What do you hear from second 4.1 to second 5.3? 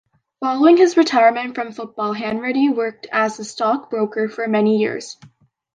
for many years.